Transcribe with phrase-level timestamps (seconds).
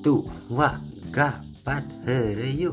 [0.00, 0.80] Tu, wa,
[1.12, 2.72] ga, pat, yuk.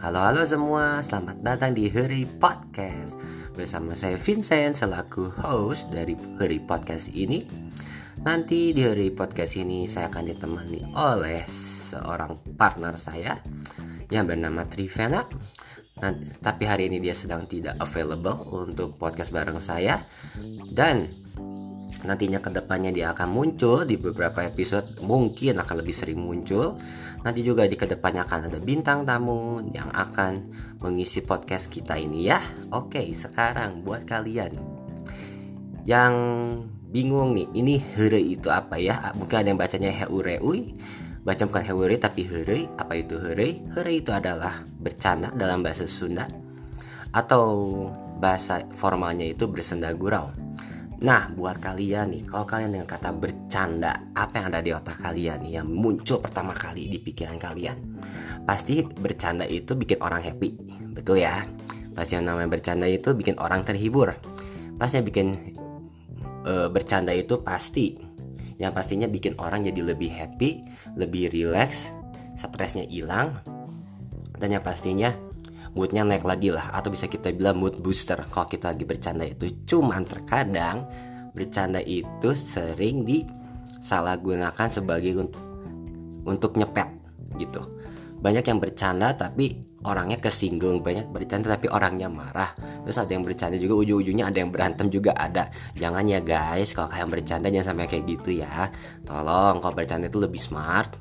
[0.00, 3.12] Halo halo semua, selamat datang di Heri Podcast.
[3.52, 7.44] Bersama saya Vincent selaku host dari Heri Podcast ini.
[8.24, 13.36] Nanti di Heri Podcast ini saya akan ditemani oleh seorang partner saya
[14.08, 15.28] Yang bernama Trivena.
[16.00, 20.00] Nanti, Tapi hari ini dia sedang tidak available untuk podcast bareng saya.
[20.72, 21.21] Dan
[22.02, 26.78] nantinya ke depannya dia akan muncul di beberapa episode mungkin akan lebih sering muncul.
[27.22, 30.50] Nanti juga di ke depannya akan ada bintang tamu yang akan
[30.82, 32.42] mengisi podcast kita ini ya.
[32.74, 34.58] Oke sekarang buat kalian
[35.82, 36.14] yang
[36.90, 39.14] bingung nih ini here itu apa ya?
[39.14, 40.74] Mungkin ada yang bacanya heureui
[41.22, 46.26] baca bukan heure tapi here apa itu here here itu adalah bercanda dalam bahasa Sunda
[47.14, 47.46] atau
[48.18, 50.34] bahasa formalnya itu bersenda gurau
[51.02, 55.42] Nah, buat kalian nih, kalau kalian dengan kata bercanda, apa yang ada di otak kalian
[55.50, 57.98] yang muncul pertama kali di pikiran kalian?
[58.46, 60.54] Pasti bercanda itu bikin orang happy,
[60.94, 61.42] betul ya?
[61.90, 64.14] Pasti yang namanya bercanda itu bikin orang terhibur.
[64.78, 65.26] Pasti yang bikin
[66.46, 67.98] uh, bercanda itu pasti,
[68.62, 70.62] yang pastinya bikin orang jadi lebih happy,
[70.94, 71.90] lebih relax,
[72.38, 73.42] stresnya hilang,
[74.38, 75.10] dan yang pastinya
[75.72, 76.72] moodnya naik lagi lah.
[76.72, 79.52] Atau bisa kita bilang mood booster kalau kita lagi bercanda itu.
[79.68, 80.86] Cuman terkadang
[81.32, 85.42] bercanda itu sering disalahgunakan sebagai untuk,
[86.28, 86.88] untuk nyepet
[87.40, 87.64] gitu.
[88.22, 92.54] Banyak yang bercanda tapi orangnya kesinggung banyak bercanda tapi orangnya marah.
[92.86, 95.50] Terus ada yang bercanda juga ujung-ujungnya ada yang berantem juga ada.
[95.74, 98.70] Jangan ya guys kalau kalian bercanda jangan sampai kayak gitu ya.
[99.02, 100.94] Tolong kalau bercanda itu lebih smart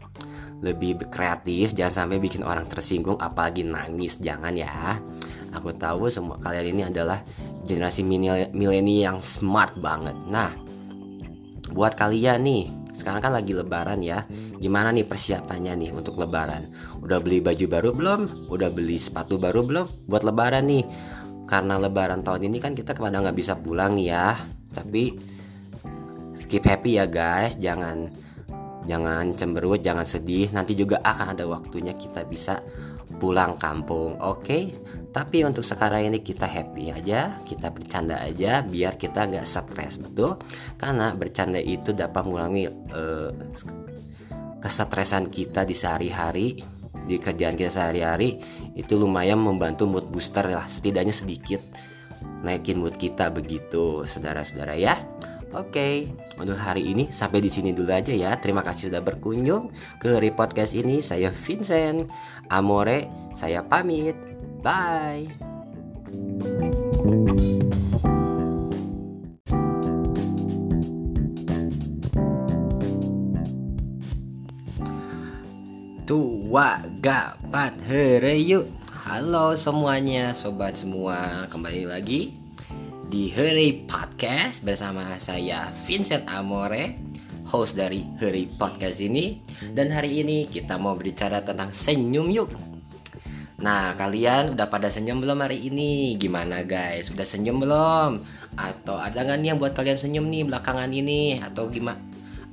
[0.62, 4.98] lebih kreatif jangan sampai bikin orang tersinggung apalagi nangis jangan ya.
[5.52, 7.20] Aku tahu semua kalian ini adalah
[7.68, 10.16] generasi milenial yang smart banget.
[10.30, 10.54] Nah
[11.74, 14.24] buat kalian nih sekarang kan lagi lebaran ya.
[14.62, 16.70] Gimana nih persiapannya nih untuk lebaran?
[17.02, 18.22] Udah beli baju baru belum?
[18.54, 20.06] Udah beli sepatu baru belum?
[20.06, 20.86] Buat lebaran nih
[21.50, 24.38] karena lebaran tahun ini kan kita kepada nggak bisa pulang ya.
[24.72, 25.18] Tapi
[26.48, 28.21] keep happy ya guys jangan
[28.86, 30.50] jangan cemberut jangan sedih.
[30.54, 32.62] Nanti juga akan ada waktunya kita bisa
[33.20, 34.42] pulang kampung oke?
[34.42, 34.64] Okay?
[35.12, 40.40] tapi untuk sekarang ini kita happy aja kita bercanda aja biar kita nggak stres betul?
[40.80, 43.30] Karena bercanda itu dapat mengurangi uh,
[44.64, 46.48] kesetresan kita di sehari-hari
[47.04, 48.40] di kerjaan kita sehari-hari
[48.80, 50.64] itu lumayan membantu mood booster lah.
[50.72, 51.60] Setidaknya sedikit
[52.48, 54.96] naikin mood kita begitu saudara-saudara ya
[55.52, 56.08] Oke,
[56.40, 58.40] untuk hari ini sampai di sini dulu aja ya.
[58.40, 59.68] Terima kasih sudah berkunjung
[60.00, 61.04] ke Re Podcast ini.
[61.04, 62.08] Saya Vincent
[62.48, 64.16] Amore, saya pamit.
[64.64, 65.28] Bye.
[76.08, 77.76] Tua gapat
[78.40, 78.72] yuk.
[79.04, 81.44] Halo semuanya, sobat semua.
[81.52, 82.41] Kembali lagi
[83.12, 86.96] di Heri Podcast bersama saya Vincent Amore,
[87.44, 89.36] host dari Heri Podcast ini.
[89.76, 92.56] Dan hari ini kita mau berbicara tentang senyum yuk.
[93.60, 96.16] Nah, kalian udah pada senyum belum hari ini?
[96.16, 97.12] Gimana guys?
[97.12, 98.24] Udah senyum belum?
[98.56, 101.36] Atau ada nggak nih yang buat kalian senyum nih belakangan ini?
[101.44, 102.00] Atau gimana?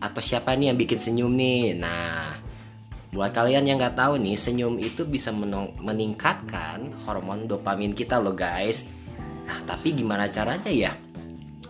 [0.03, 1.79] Atau siapa nih yang bikin senyum nih?
[1.79, 2.35] Nah,
[3.09, 5.33] Buat kalian yang nggak tahu nih, senyum itu bisa
[5.81, 8.85] meningkatkan hormon dopamin kita loh guys.
[9.49, 10.93] Nah, tapi gimana caranya ya?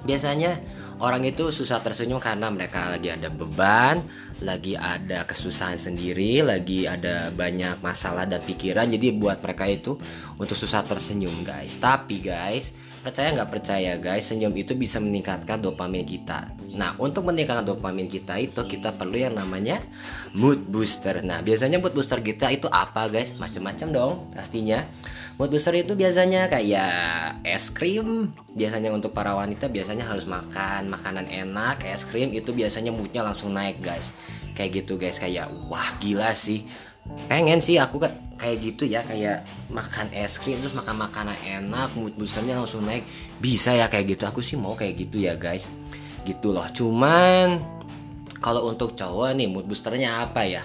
[0.02, 0.58] Biasanya
[0.98, 4.02] orang itu susah tersenyum karena mereka lagi ada beban,
[4.42, 8.90] lagi ada kesusahan sendiri, lagi ada banyak masalah dan pikiran.
[8.90, 9.94] Jadi buat mereka itu
[10.34, 11.78] untuk susah tersenyum, guys.
[11.78, 12.74] Tapi guys,
[13.08, 16.52] percaya nggak percaya guys, senyum itu bisa meningkatkan dopamin kita.
[16.76, 19.80] Nah, untuk meningkatkan dopamin kita itu kita perlu yang namanya
[20.36, 21.24] mood booster.
[21.24, 23.32] Nah, biasanya mood booster kita itu apa guys?
[23.40, 24.84] Macam-macam dong pastinya.
[25.40, 28.28] Mood booster itu biasanya kayak es krim.
[28.52, 33.56] Biasanya untuk para wanita biasanya harus makan makanan enak, es krim itu biasanya moodnya langsung
[33.56, 34.12] naik guys.
[34.52, 36.68] Kayak gitu guys, kayak wah gila sih.
[37.28, 38.00] Pengen sih aku
[38.38, 43.04] kayak gitu ya, kayak makan es krim terus makan makanan enak, mood boosternya langsung naik.
[43.38, 44.24] Bisa ya kayak gitu.
[44.28, 45.68] Aku sih mau kayak gitu ya guys.
[46.24, 46.64] Gitu loh.
[46.72, 47.60] Cuman
[48.38, 50.62] kalau untuk cowok nih mood boosternya apa ya?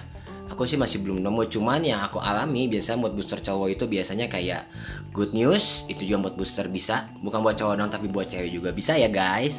[0.54, 4.30] aku sih masih belum nemu cuman yang aku alami biasa mood booster cowok itu biasanya
[4.30, 4.68] kayak
[5.10, 8.70] good news itu juga mood booster bisa bukan buat cowok dong tapi buat cewek juga
[8.70, 9.58] bisa ya guys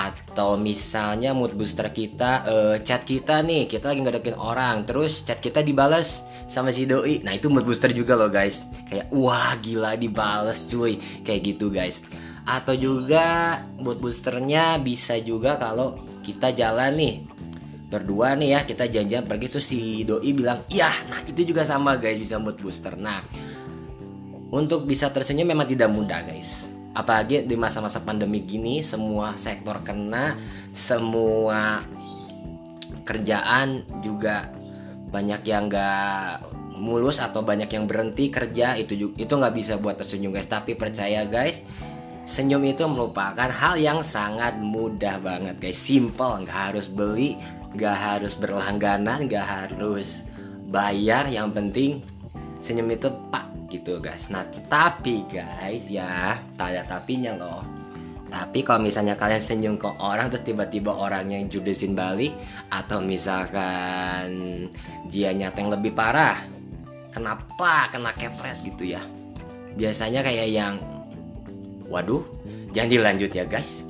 [0.00, 5.44] atau misalnya mood booster kita uh, chat kita nih kita lagi ngedekin orang terus chat
[5.44, 7.20] kita dibales sama si doi.
[7.20, 8.64] Nah itu mood booster juga loh guys.
[8.88, 10.96] Kayak wah gila dibales cuy.
[11.22, 12.00] Kayak gitu guys.
[12.48, 17.14] Atau juga mood boosternya bisa juga kalau kita jalan nih
[17.90, 21.98] berdua nih ya kita janjian pergi tuh si doi bilang iya nah itu juga sama
[21.98, 22.94] guys bisa mood booster.
[22.94, 23.20] Nah
[24.50, 30.34] untuk bisa tersenyum memang tidak mudah guys apalagi di masa-masa pandemi gini semua sektor kena
[30.74, 31.86] semua
[33.06, 34.50] kerjaan juga
[35.10, 36.46] banyak yang gak
[36.80, 40.48] mulus atau banyak yang berhenti kerja itu itu nggak bisa buat tersenyum guys.
[40.48, 41.60] Tapi percaya guys
[42.24, 45.76] senyum itu merupakan hal yang sangat mudah banget guys.
[45.76, 47.36] Simple nggak harus beli
[47.76, 50.24] nggak harus berlangganan nggak harus
[50.72, 51.28] bayar.
[51.28, 51.90] Yang penting
[52.64, 54.26] senyum itu pak gitu guys.
[54.28, 57.62] Nah tapi guys ya tanya tapinya loh.
[58.30, 62.30] Tapi kalau misalnya kalian senyum ke orang terus tiba-tiba orang yang judesin balik
[62.70, 64.30] atau misalkan
[65.10, 66.38] dia nyata yang lebih parah
[67.10, 69.02] kenapa kena kepret gitu ya?
[69.74, 70.78] Biasanya kayak yang
[71.90, 72.22] waduh
[72.70, 73.82] jangan dilanjut ya guys.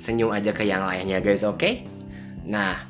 [0.00, 1.60] Senyum aja ke yang lainnya guys oke?
[1.60, 1.84] Okay?
[2.50, 2.89] nah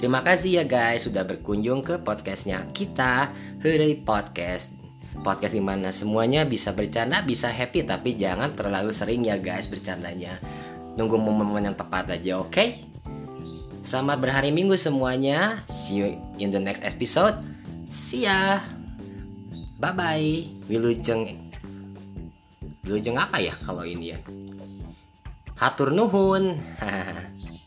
[0.00, 4.72] terima kasih ya guys sudah berkunjung ke podcastnya kita Hurry Podcast
[5.20, 10.36] podcast di mana semuanya bisa bercanda bisa happy tapi jangan terlalu sering ya guys bercandanya
[10.94, 12.68] tunggu momen-momen yang tepat aja oke okay?
[13.84, 15.60] Selamat berhari minggu semuanya.
[15.68, 17.36] See you in the next episode.
[17.92, 18.64] See ya.
[19.76, 20.32] Bye bye.
[20.72, 21.52] Wilujeng.
[22.80, 24.18] Wilujeng apa ya kalau ini ya?
[25.60, 26.56] Hatur nuhun.